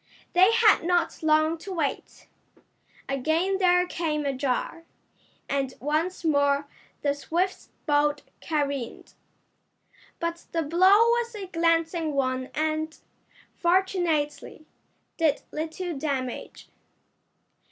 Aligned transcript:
They 0.33 0.51
had 0.51 0.83
not 0.83 1.21
long 1.21 1.59
to 1.59 1.71
wait. 1.71 2.27
Again 3.07 3.59
there 3.59 3.85
came 3.85 4.25
a 4.25 4.33
jar, 4.33 4.83
and 5.47 5.75
once 5.79 6.25
more 6.25 6.67
the 7.03 7.13
Swifts' 7.13 7.69
boat 7.85 8.23
careened. 8.43 9.13
But 10.19 10.47
the 10.53 10.63
blow 10.63 10.97
was 11.11 11.35
a 11.35 11.45
glancing 11.45 12.13
one 12.13 12.49
and, 12.55 12.97
fortunately, 13.53 14.65
did 15.17 15.43
little 15.51 15.95
damage. 15.95 16.67